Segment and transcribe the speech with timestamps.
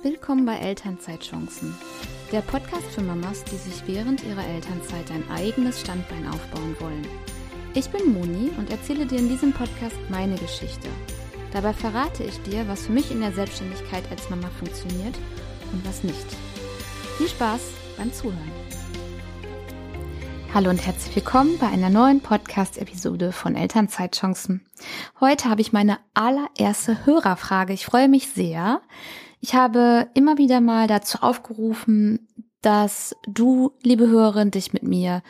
[0.00, 1.74] Willkommen bei Elternzeitchancen,
[2.30, 7.04] der Podcast für Mamas, die sich während ihrer Elternzeit ein eigenes Standbein aufbauen wollen.
[7.74, 10.88] Ich bin Moni und erzähle dir in diesem Podcast meine Geschichte.
[11.52, 15.18] Dabei verrate ich dir, was für mich in der Selbstständigkeit als Mama funktioniert
[15.72, 16.26] und was nicht.
[17.16, 17.60] Viel Spaß
[17.96, 18.52] beim Zuhören.
[20.54, 24.67] Hallo und herzlich willkommen bei einer neuen Podcast-Episode von Elternzeitchancen.
[25.20, 27.72] Heute habe ich meine allererste Hörerfrage.
[27.72, 28.80] Ich freue mich sehr.
[29.40, 32.28] Ich habe immer wieder mal dazu aufgerufen,
[32.60, 35.22] dass du, liebe Hörerin, dich mit mir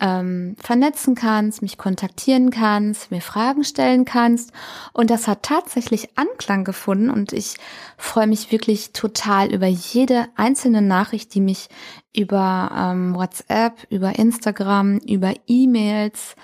[0.00, 4.52] ähm, vernetzen kannst, mich kontaktieren kannst, mir Fragen stellen kannst.
[4.92, 7.56] Und das hat tatsächlich Anklang gefunden und ich
[7.96, 11.68] freue mich wirklich total über jede einzelne Nachricht, die mich
[12.14, 16.36] über ähm, WhatsApp, über Instagram, über E-Mails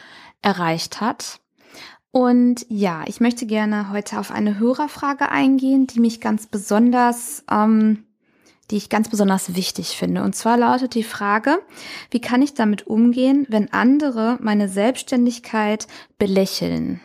[0.43, 1.41] erreicht hat.
[2.15, 8.05] Und ja, ich möchte gerne heute auf eine Hörerfrage eingehen, die mich ganz besonders, ähm,
[8.71, 10.23] die ich ganz besonders wichtig finde.
[10.23, 11.59] Und zwar lautet die Frage,
[12.13, 17.01] wie kann ich damit umgehen, wenn andere meine Selbstständigkeit belächeln?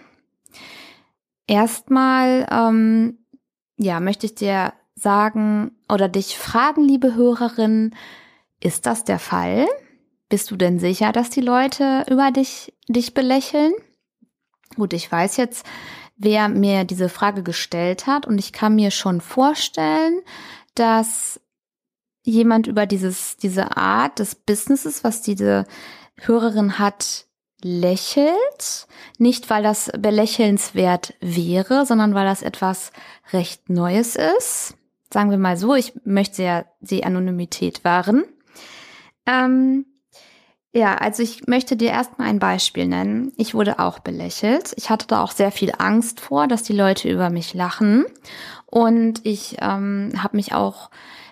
[1.47, 3.17] Erstmal, ähm,
[3.77, 7.95] ja, möchte ich dir sagen oder dich fragen, liebe Hörerin,
[8.59, 9.65] ist das der Fall?
[10.29, 13.73] Bist du denn sicher, dass die Leute über dich, dich belächeln?
[14.75, 15.65] Gut, ich weiß jetzt,
[16.17, 20.21] wer mir diese Frage gestellt hat und ich kann mir schon vorstellen,
[20.75, 21.39] dass
[22.23, 25.65] jemand über dieses, diese Art des Businesses, was diese
[26.17, 27.25] Hörerin hat,
[27.61, 28.87] lächelt.
[29.17, 32.91] Nicht, weil das belächelnswert wäre, sondern weil das etwas
[33.33, 34.75] recht Neues ist.
[35.11, 38.25] Sagen wir mal so, ich möchte ja die Anonymität wahren.
[39.25, 39.85] Ähm,
[40.71, 43.33] ja, also ich möchte dir erstmal ein Beispiel nennen.
[43.37, 44.73] Ich wurde auch belächelt.
[44.75, 48.05] Ich hatte da auch sehr viel Angst vor, dass die Leute über mich lachen.
[48.67, 50.91] Und ich ähm, habe mich auch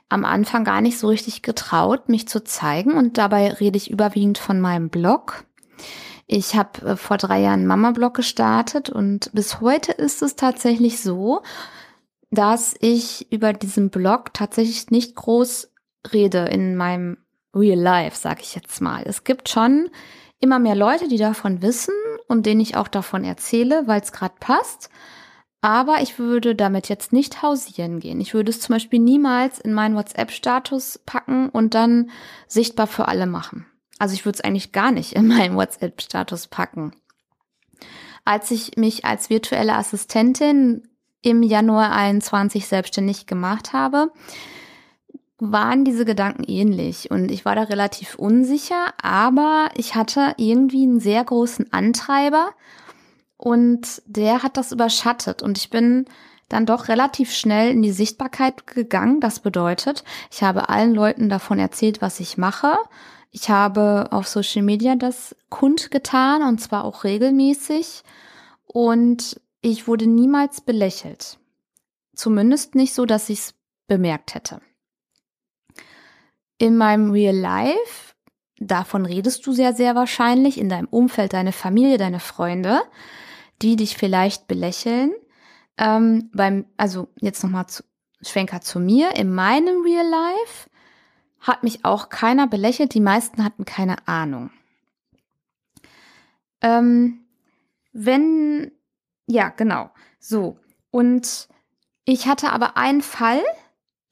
[0.09, 2.93] am Anfang gar nicht so richtig getraut, mich zu zeigen.
[2.93, 5.45] Und dabei rede ich überwiegend von meinem Blog.
[6.25, 11.41] Ich habe äh, vor drei Jahren Mama-Blog gestartet und bis heute ist es tatsächlich so,
[12.31, 15.71] dass ich über diesen Blog tatsächlich nicht groß
[16.11, 17.17] rede in meinem
[17.55, 19.03] real life, sag ich jetzt mal.
[19.05, 19.89] Es gibt schon
[20.39, 21.93] immer mehr Leute, die davon wissen
[22.27, 24.89] und denen ich auch davon erzähle, weil es gerade passt.
[25.61, 28.21] Aber ich würde damit jetzt nicht hausieren gehen.
[28.21, 32.11] Ich würde es zum Beispiel niemals in meinen WhatsApp-Status packen und dann
[32.47, 33.65] sichtbar für alle machen.
[33.97, 36.91] Also ich würde es eigentlich gar nicht in meinen WhatsApp-Status packen.
[38.23, 40.87] Als ich mich als virtuelle Assistentin
[41.21, 44.11] im Januar 21 selbstständig gemacht habe,
[45.39, 50.99] waren diese Gedanken ähnlich und ich war da relativ unsicher, aber ich hatte irgendwie einen
[50.99, 52.51] sehr großen Antreiber
[53.37, 56.05] und der hat das überschattet und ich bin
[56.49, 59.19] dann doch relativ schnell in die Sichtbarkeit gegangen.
[59.19, 62.75] Das bedeutet, ich habe allen Leuten davon erzählt, was ich mache.
[63.29, 68.03] Ich habe auf Social Media das kundgetan und zwar auch regelmäßig
[68.65, 71.37] und ich wurde niemals belächelt.
[72.15, 73.53] Zumindest nicht so, dass ich es
[73.87, 74.61] bemerkt hätte
[76.57, 78.15] in meinem Real Life,
[78.59, 82.81] davon redest du sehr, sehr wahrscheinlich, in deinem Umfeld, deine Familie, deine Freunde,
[83.61, 85.13] die dich vielleicht belächeln.
[85.77, 87.83] Ähm, beim, also jetzt nochmal zu,
[88.21, 89.15] Schwenker zu mir.
[89.15, 90.69] In meinem Real Life
[91.39, 92.93] hat mich auch keiner belächelt.
[92.93, 94.49] Die meisten hatten keine Ahnung.
[96.61, 97.25] Ähm,
[97.93, 98.71] wenn,
[99.27, 99.91] ja, genau.
[100.19, 100.57] So.
[100.89, 101.47] Und
[102.05, 103.43] ich hatte aber einen Fall,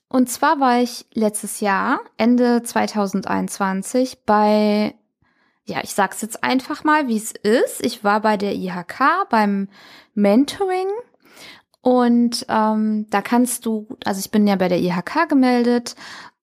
[0.09, 4.95] und zwar war ich letztes Jahr, Ende 2021, bei,
[5.65, 7.83] ja, ich sag's jetzt einfach mal, wie es ist.
[7.83, 9.67] Ich war bei der IHK beim
[10.13, 10.87] Mentoring
[11.81, 15.95] und ähm, da kannst du, also ich bin ja bei der IHK gemeldet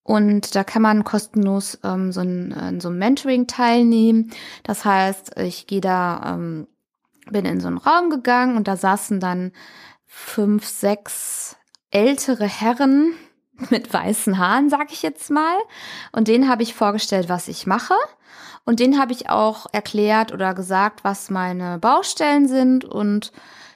[0.05, 4.33] und da kann man kostenlos ähm, so, ein, so ein Mentoring teilnehmen.
[4.65, 6.67] Das heißt, ich gehe da, ähm,
[7.31, 9.53] bin in so einen Raum gegangen und da saßen dann
[10.07, 11.57] fünf, sechs
[11.91, 13.15] ältere Herren,
[13.70, 15.56] mit weißen Haaren, sag ich jetzt mal.
[16.12, 17.94] Und denen habe ich vorgestellt, was ich mache.
[18.64, 23.32] Und denen habe ich auch erklärt oder gesagt, was meine Baustellen sind und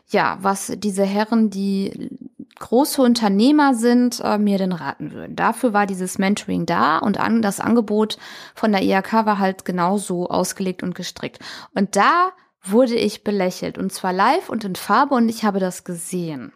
[0.08, 2.10] ja, was diese Herren, die
[2.58, 5.36] große Unternehmer sind, äh, mir denn raten würden.
[5.36, 8.16] Dafür war dieses Mentoring da und an, das Angebot
[8.54, 11.40] von der IHK war halt genauso ausgelegt und gestrickt.
[11.74, 12.30] Und da
[12.62, 16.52] wurde ich belächelt und zwar live und in Farbe und ich habe das gesehen.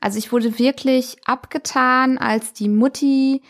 [0.00, 3.42] Also ich wurde wirklich abgetan als die Mutti,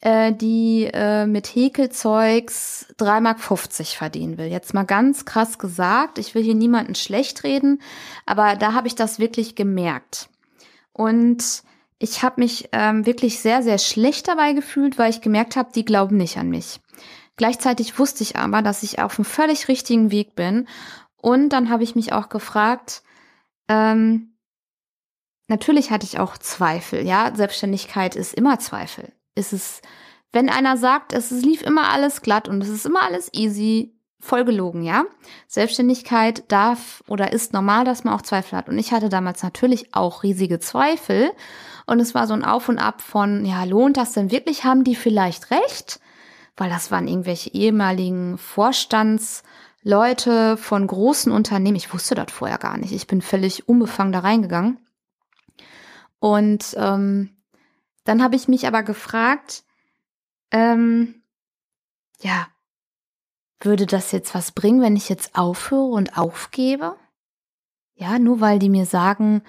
[0.00, 4.46] äh, die äh, mit Häkelzeugs 3,50 Mark verdienen will.
[4.46, 7.82] Jetzt mal ganz krass gesagt, ich will hier niemanden schlecht reden,
[8.26, 10.28] aber da habe ich das wirklich gemerkt.
[10.92, 11.62] Und
[11.98, 15.84] ich habe mich ähm, wirklich sehr, sehr schlecht dabei gefühlt, weil ich gemerkt habe, die
[15.84, 16.80] glauben nicht an mich.
[17.36, 20.68] Gleichzeitig wusste ich aber, dass ich auf einem völlig richtigen Weg bin.
[21.16, 23.02] Und dann habe ich mich auch gefragt,
[23.68, 24.34] ähm,
[25.48, 27.04] natürlich hatte ich auch Zweifel.
[27.04, 29.12] Ja, Selbstständigkeit ist immer Zweifel.
[29.34, 29.82] Ist es,
[30.32, 34.44] wenn einer sagt, es lief immer alles glatt und es ist immer alles easy, voll
[34.44, 35.04] gelogen, ja.
[35.46, 38.68] Selbstständigkeit darf oder ist normal, dass man auch Zweifel hat.
[38.68, 41.30] Und ich hatte damals natürlich auch riesige Zweifel.
[41.86, 44.64] Und es war so ein Auf und Ab von, ja, lohnt das denn wirklich?
[44.64, 46.00] Haben die vielleicht recht?
[46.56, 51.76] Weil das waren irgendwelche ehemaligen Vorstandsleute von großen Unternehmen.
[51.76, 52.92] Ich wusste das vorher gar nicht.
[52.92, 54.78] Ich bin völlig unbefangen da reingegangen.
[56.20, 57.36] Und ähm,
[58.04, 59.64] dann habe ich mich aber gefragt,
[60.50, 61.22] ähm,
[62.20, 62.48] ja,
[63.60, 66.96] würde das jetzt was bringen, wenn ich jetzt aufhöre und aufgebe?
[67.94, 69.42] Ja, nur weil die mir sagen,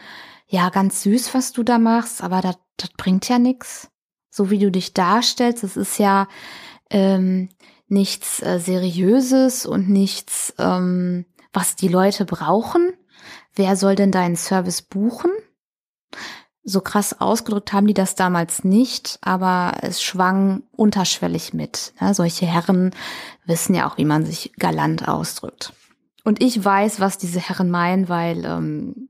[0.47, 2.57] ja, ganz süß, was du da machst, aber das,
[2.97, 3.91] bringt ja nichts.
[4.31, 6.27] So wie du dich darstellst, das ist ja
[6.89, 7.49] ähm,
[7.87, 12.93] nichts äh, Seriöses und nichts, ähm, was die Leute brauchen.
[13.53, 15.31] Wer soll denn deinen Service buchen?
[16.63, 21.93] So krass ausgedrückt haben die das damals nicht, aber es schwang unterschwellig mit.
[21.99, 22.91] Ja, solche Herren
[23.45, 25.73] wissen ja auch, wie man sich galant ausdrückt.
[26.23, 29.09] Und ich weiß, was diese Herren meinen, weil, ähm,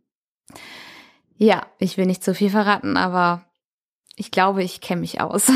[1.37, 3.45] ja, ich will nicht zu viel verraten, aber
[4.15, 5.51] ich glaube, ich kenne mich aus.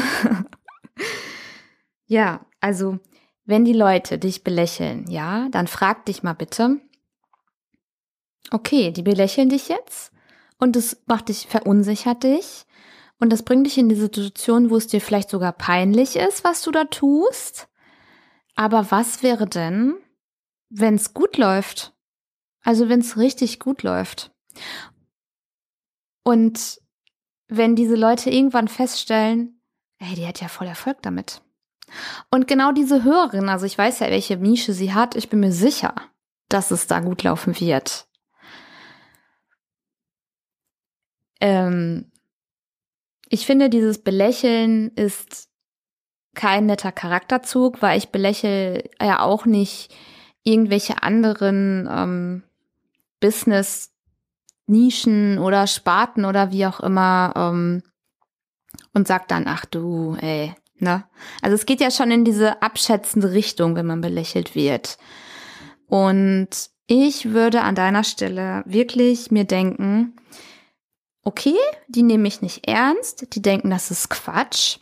[2.07, 2.99] ja, also,
[3.45, 6.79] wenn die Leute dich belächeln, ja, dann frag dich mal bitte,
[8.51, 10.12] okay, die belächeln dich jetzt?
[10.63, 12.65] Und es macht dich, verunsichert dich
[13.19, 16.61] und das bringt dich in die Situation, wo es dir vielleicht sogar peinlich ist, was
[16.61, 17.67] du da tust.
[18.55, 19.95] Aber was wäre denn,
[20.69, 21.93] wenn es gut läuft?
[22.63, 24.31] Also wenn es richtig gut läuft.
[26.23, 26.79] Und
[27.49, 29.61] wenn diese Leute irgendwann feststellen,
[29.99, 31.41] ey, die hat ja voll Erfolg damit.
[32.31, 35.51] Und genau diese Hörerin, also ich weiß ja, welche Nische sie hat, ich bin mir
[35.51, 35.93] sicher,
[36.47, 38.07] dass es da gut laufen wird.
[41.43, 42.09] Ähm,
[43.27, 45.49] ich finde, dieses Belächeln ist
[46.35, 49.93] kein netter Charakterzug, weil ich belächle ja auch nicht
[50.43, 52.43] irgendwelche anderen ähm,
[53.19, 57.83] Business-Nischen oder Sparten oder wie auch immer ähm,
[58.93, 61.03] und sag dann, ach du, ey, ne?
[61.41, 64.97] Also es geht ja schon in diese abschätzende Richtung, wenn man belächelt wird.
[65.87, 66.47] Und
[66.87, 70.15] ich würde an deiner Stelle wirklich mir denken,
[71.23, 74.77] okay, die nehmen mich nicht ernst, die denken, das ist Quatsch.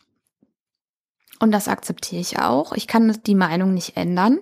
[1.39, 2.73] Und das akzeptiere ich auch.
[2.73, 4.39] Ich kann die Meinung nicht ändern.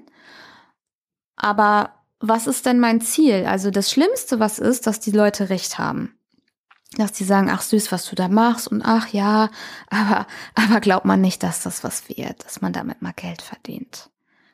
[1.38, 3.46] Aber was ist denn mein Ziel?
[3.46, 6.18] Also das Schlimmste, was ist, dass die Leute recht haben.
[6.98, 9.50] Dass die sagen, ach süß, was du da machst und ach ja,
[9.90, 14.10] aber, aber glaubt man nicht, dass das was wird, dass man damit mal Geld verdient.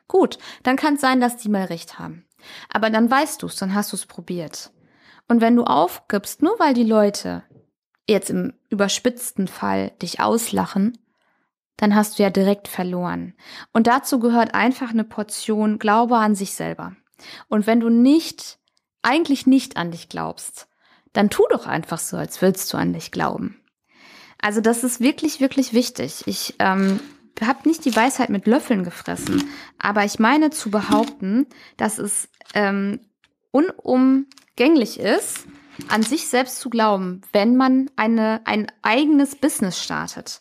[0.06, 2.24] Gut, dann kann es sein, dass die mal recht haben.
[2.72, 4.70] Aber dann weißt du es, dann hast du es probiert.
[5.28, 7.42] Und wenn du aufgibst, nur weil die Leute
[8.08, 10.98] jetzt im überspitzten Fall dich auslachen,
[11.76, 13.34] dann hast du ja direkt verloren.
[13.72, 16.96] Und dazu gehört einfach eine Portion Glaube an sich selber.
[17.48, 18.58] Und wenn du nicht,
[19.02, 20.68] eigentlich nicht an dich glaubst,
[21.12, 23.60] dann tu doch einfach so, als würdest du an dich glauben.
[24.40, 26.22] Also das ist wirklich, wirklich wichtig.
[26.26, 27.00] Ich ähm,
[27.42, 29.44] habe nicht die Weisheit mit Löffeln gefressen,
[29.78, 31.46] aber ich meine zu behaupten,
[31.76, 33.00] dass es ähm,
[33.50, 35.46] unum gänglich ist,
[35.88, 40.40] an sich selbst zu glauben, wenn man eine, ein eigenes Business startet.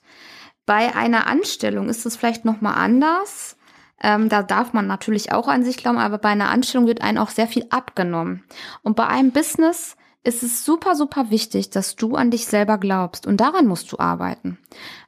[0.65, 3.57] Bei einer Anstellung ist es vielleicht nochmal anders.
[4.01, 7.19] Ähm, da darf man natürlich auch an sich glauben, aber bei einer Anstellung wird einem
[7.19, 8.43] auch sehr viel abgenommen.
[8.81, 13.27] Und bei einem Business ist es super, super wichtig, dass du an dich selber glaubst
[13.27, 14.57] und daran musst du arbeiten.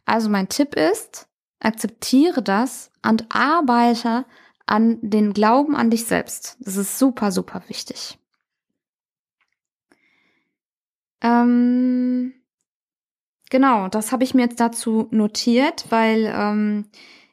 [0.06, 1.28] Also mein Tipp ist,
[1.60, 4.26] akzeptiere das und arbeite
[4.68, 6.58] an den Glauben an dich selbst.
[6.60, 8.20] Das ist super, super wichtig.
[11.22, 12.34] Ähm,
[13.50, 16.86] genau, das habe ich mir jetzt dazu notiert, weil ähm,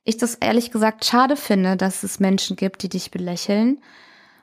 [0.04, 3.82] ich das ehrlich gesagt schade finde, dass es Menschen gibt, die dich belächeln.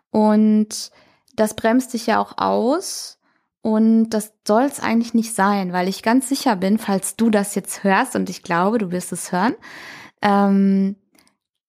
[0.10, 0.92] Und
[1.36, 3.20] das bremst dich ja auch aus.
[3.62, 7.54] Und das soll es eigentlich nicht sein, weil ich ganz sicher bin, falls du das
[7.54, 9.56] jetzt hörst, und ich glaube, du wirst es hören,
[10.24, 10.96] ähm,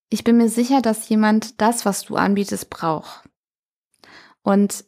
[0.09, 3.29] ich bin mir sicher, dass jemand das, was du anbietest, braucht.
[4.43, 4.85] Und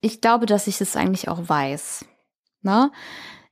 [0.00, 2.04] ich glaube, dass ich es eigentlich auch weiß.
[2.62, 2.90] Ne?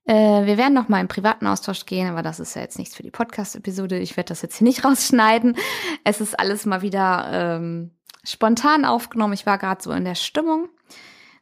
[0.07, 2.95] Äh, wir werden noch mal im privaten Austausch gehen, aber das ist ja jetzt nichts
[2.95, 3.99] für die Podcast-Episode.
[3.99, 5.57] Ich werde das jetzt hier nicht rausschneiden.
[6.05, 7.91] Es ist alles mal wieder ähm,
[8.23, 9.33] spontan aufgenommen.
[9.33, 10.69] Ich war gerade so in der Stimmung.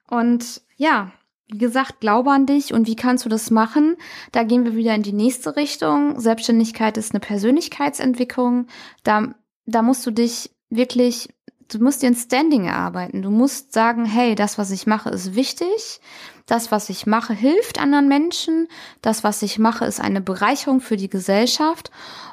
[0.08, 1.10] Und ja,
[1.48, 3.96] wie gesagt, glaube an dich und wie kannst du das machen?
[4.32, 6.18] Da gehen wir wieder in die nächste Richtung.
[6.18, 8.66] Selbstständigkeit ist eine Persönlichkeitsentwicklung.
[9.02, 9.34] Da,
[9.66, 11.28] da musst du dich wirklich,
[11.68, 13.22] du musst dir ein Standing erarbeiten.
[13.22, 16.00] Du musst sagen, hey, das, was ich mache, ist wichtig.
[16.46, 18.68] Das, was ich mache, hilft anderen Menschen.
[19.00, 21.90] Das, was ich mache, ist eine Bereicherung für die Gesellschaft.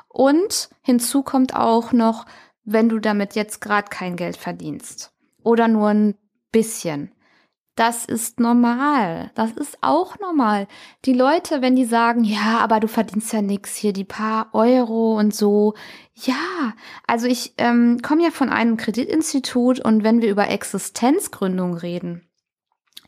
[0.08, 2.26] Und hinzu kommt auch noch,
[2.64, 5.12] wenn du damit jetzt gerade kein Geld verdienst
[5.44, 6.16] oder nur ein
[6.52, 7.12] bisschen.
[7.80, 9.32] Das ist normal.
[9.36, 10.68] Das ist auch normal.
[11.06, 15.18] Die Leute, wenn die sagen, ja, aber du verdienst ja nix hier, die paar Euro
[15.18, 15.76] und so.
[16.14, 16.74] Ja,
[17.08, 22.28] also ich ähm, komme ja von einem Kreditinstitut und wenn wir über Existenzgründung reden,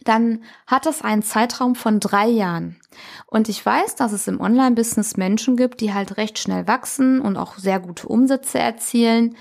[0.06, 2.80] dann hat das einen Zeitraum von drei Jahren.
[3.28, 7.36] Und ich weiß, dass es im Online-Business Menschen gibt, die halt recht schnell wachsen und
[7.36, 9.36] auch sehr gute Umsätze erzielen.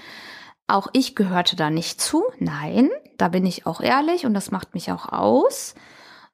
[0.70, 2.22] Auch ich gehörte da nicht zu.
[2.38, 5.74] Nein, da bin ich auch ehrlich und das macht mich auch aus.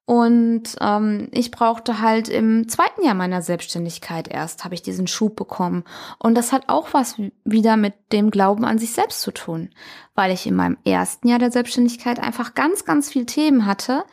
[0.05, 5.35] Und ähm, ich brauchte halt im zweiten Jahr meiner Selbstständigkeit erst, habe ich diesen Schub
[5.35, 5.83] bekommen.
[6.19, 9.71] Und das hat auch was wieder mit dem Glauben an sich selbst zu tun,
[10.15, 14.05] weil ich in meinem ersten Jahr der Selbstständigkeit einfach ganz, ganz viel Themen hatte,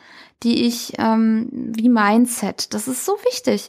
[0.42, 3.68] die ich ähm, wie Mindset, das ist so wichtig.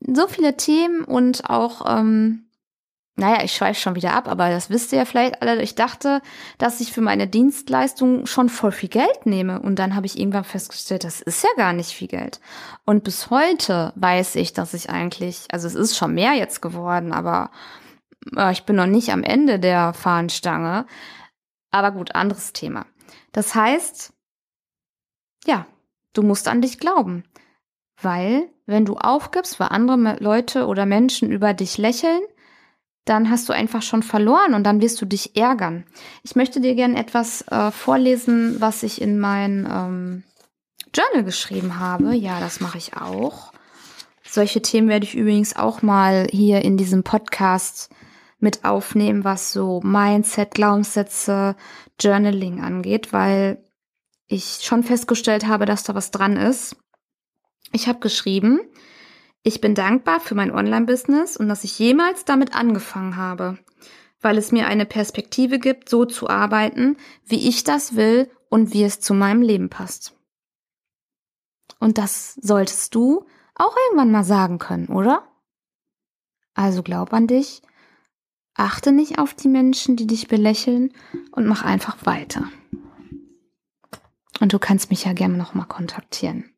[0.00, 2.44] So viele Themen und auch ähm,
[3.14, 5.60] naja, ich schweife schon wieder ab, aber das wisst ihr ja vielleicht alle.
[5.62, 6.22] Ich dachte,
[6.56, 9.60] dass ich für meine Dienstleistung schon voll viel Geld nehme.
[9.60, 12.40] Und dann habe ich irgendwann festgestellt, das ist ja gar nicht viel Geld.
[12.86, 17.12] Und bis heute weiß ich, dass ich eigentlich, also es ist schon mehr jetzt geworden,
[17.12, 17.50] aber
[18.34, 20.86] äh, ich bin noch nicht am Ende der Fahnenstange.
[21.70, 22.86] Aber gut, anderes Thema.
[23.32, 24.14] Das heißt,
[25.44, 25.66] ja,
[26.14, 27.24] du musst an dich glauben.
[28.00, 32.22] Weil, wenn du aufgibst, weil andere Leute oder Menschen über dich lächeln,
[33.04, 35.84] dann hast du einfach schon verloren und dann wirst du dich ärgern.
[36.22, 40.22] Ich möchte dir gerne etwas äh, vorlesen, was ich in mein ähm,
[40.94, 42.14] Journal geschrieben habe.
[42.14, 43.52] Ja, das mache ich auch.
[44.22, 47.90] Solche Themen werde ich übrigens auch mal hier in diesem Podcast
[48.38, 51.56] mit aufnehmen, was so Mindset, Glaubenssätze,
[52.00, 53.62] Journaling angeht, weil
[54.26, 56.76] ich schon festgestellt habe, dass da was dran ist.
[57.72, 58.60] Ich habe geschrieben,
[59.42, 63.58] ich bin dankbar für mein Online-Business und dass ich jemals damit angefangen habe,
[64.20, 68.84] weil es mir eine Perspektive gibt, so zu arbeiten, wie ich das will und wie
[68.84, 70.14] es zu meinem Leben passt.
[71.80, 75.26] Und das solltest du auch irgendwann mal sagen können, oder?
[76.54, 77.62] Also glaub an dich,
[78.54, 80.92] achte nicht auf die Menschen, die dich belächeln
[81.32, 82.48] und mach einfach weiter.
[84.40, 86.52] Und du kannst mich ja gerne nochmal kontaktieren.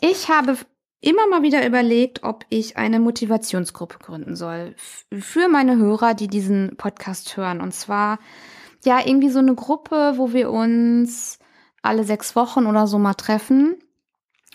[0.00, 0.56] Ich habe
[1.04, 4.74] immer mal wieder überlegt, ob ich eine Motivationsgruppe gründen soll
[5.12, 7.60] für meine Hörer, die diesen Podcast hören.
[7.60, 8.18] Und zwar
[8.84, 11.38] ja irgendwie so eine Gruppe, wo wir uns
[11.82, 13.76] alle sechs Wochen oder so mal treffen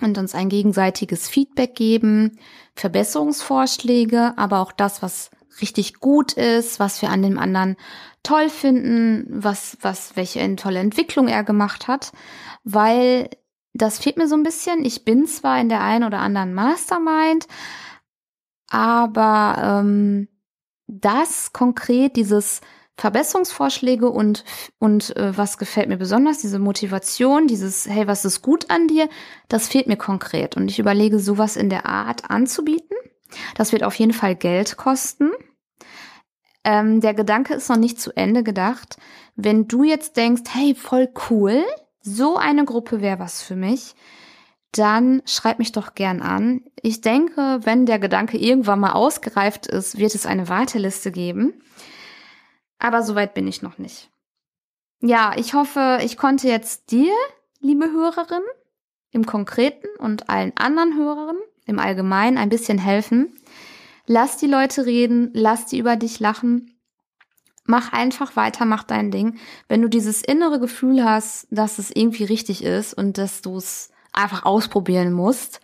[0.02, 2.40] und uns ein gegenseitiges Feedback geben,
[2.76, 5.30] Verbesserungsvorschläge, aber auch das, was
[5.62, 7.76] richtig gut ist, was wir an dem anderen
[8.24, 12.12] toll finden, was, was, welche tolle Entwicklung er gemacht hat,
[12.64, 13.30] weil
[13.82, 14.86] das fehlt mir so ein bisschen.
[14.86, 17.48] Ich bin zwar in der einen oder anderen Mastermind,
[18.70, 20.28] aber ähm,
[20.88, 22.62] das konkret, dieses
[22.98, 24.44] Verbesserungsvorschläge und,
[24.78, 29.08] und äh, was gefällt mir besonders, diese Motivation, dieses, hey, was ist gut an dir,
[29.48, 30.58] das fehlt mir konkret.
[30.58, 32.98] Und ich überlege, sowas in der Art anzubieten.
[33.56, 35.32] Das wird auf jeden Fall Geld kosten.
[36.66, 38.98] Ähm, der Gedanke ist noch nicht zu Ende gedacht.
[39.36, 41.64] Wenn du jetzt denkst, hey, voll cool,
[42.02, 43.96] so eine Gruppe wäre was für mich,
[44.72, 46.62] dann schreib mich doch gern an.
[46.82, 51.62] Ich denke, wenn der Gedanke irgendwann mal ausgereift ist, wird es eine Warteliste geben.
[52.78, 54.10] Aber soweit bin ich noch nicht.
[55.02, 57.14] Ja, ich hoffe, ich konnte jetzt dir,
[57.60, 58.44] liebe Hörerin,
[59.12, 63.36] im Konkreten und allen anderen Hörerinnen im Allgemeinen ein bisschen helfen.
[64.06, 66.79] Lass die Leute reden, lass die über dich lachen
[67.70, 69.38] Mach einfach weiter, mach dein Ding.
[69.68, 73.92] Wenn du dieses innere Gefühl hast, dass es irgendwie richtig ist und dass du es
[74.12, 75.62] einfach ausprobieren musst,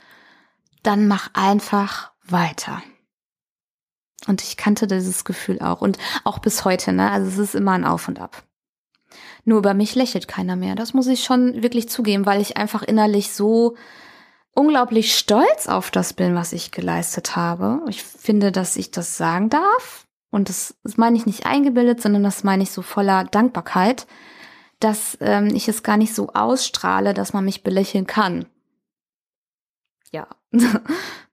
[0.84, 2.84] dann mach einfach weiter.
[4.28, 7.10] Und ich kannte dieses Gefühl auch und auch bis heute, ne?
[7.10, 8.44] Also es ist immer ein Auf und Ab.
[9.44, 10.76] Nur über mich lächelt keiner mehr.
[10.76, 13.78] Das muss ich schon wirklich zugeben, weil ich einfach innerlich so
[14.54, 17.82] unglaublich stolz auf das bin, was ich geleistet habe.
[17.90, 20.05] Ich finde, dass ich das sagen darf.
[20.36, 24.06] Und das, das meine ich nicht eingebildet, sondern das meine ich so voller Dankbarkeit,
[24.82, 28.46] dass ähm, ich es gar nicht so ausstrahle, dass man mich belächeln kann.
[30.12, 30.28] Ja,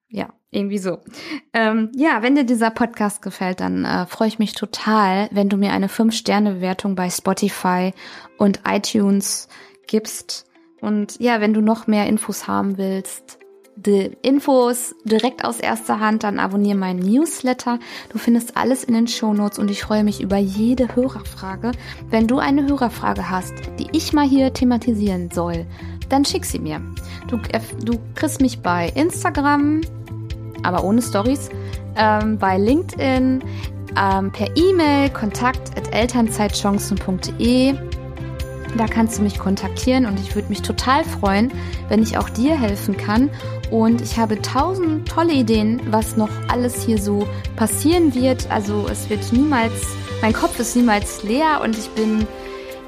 [0.08, 1.00] ja, irgendwie so.
[1.52, 5.56] Ähm, ja, wenn dir dieser Podcast gefällt, dann äh, freue ich mich total, wenn du
[5.56, 7.92] mir eine 5-Sterne-Bewertung bei Spotify
[8.38, 9.48] und iTunes
[9.88, 10.46] gibst.
[10.80, 13.40] Und ja, wenn du noch mehr Infos haben willst,
[13.76, 17.78] die Infos direkt aus erster Hand, dann abonniere meinen Newsletter.
[18.10, 21.72] Du findest alles in den Shownotes und ich freue mich über jede Hörerfrage.
[22.08, 25.66] Wenn du eine Hörerfrage hast, die ich mal hier thematisieren soll,
[26.08, 26.80] dann schick sie mir.
[27.28, 29.80] Du, äh, du kriegst mich bei Instagram,
[30.62, 31.48] aber ohne Stories,
[31.96, 33.42] ähm, bei LinkedIn,
[33.96, 37.74] ähm, per E-Mail kontakt at elternzeitchancen.de
[38.76, 41.52] da kannst du mich kontaktieren und ich würde mich total freuen,
[41.88, 43.30] wenn ich auch dir helfen kann.
[43.70, 47.26] Und ich habe tausend tolle Ideen, was noch alles hier so
[47.56, 48.50] passieren wird.
[48.50, 49.72] Also es wird niemals,
[50.20, 52.26] mein Kopf ist niemals leer und ich bin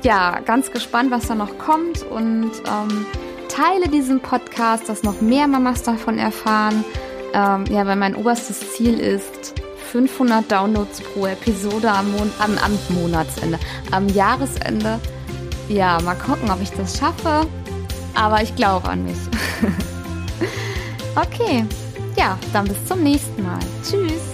[0.03, 2.03] ja ganz gespannt, was da noch kommt.
[2.03, 3.07] Und ähm,
[3.49, 6.85] teile diesen Podcast, dass noch mehr Mamas davon erfahren.
[7.33, 9.55] Ähm, ja, weil mein oberstes Ziel ist,
[9.95, 13.59] 500 Downloads pro Episode am, Mon am, am Monatsende,
[13.93, 14.99] am Jahresende.
[15.69, 17.47] Ja, mal gucken, ob ich das schaffe.
[18.15, 19.19] Aber ich glaube an mich.
[21.17, 21.65] okay,
[22.17, 23.59] ja, dann bis zum nächsten Mal.
[23.83, 24.34] Tschüss.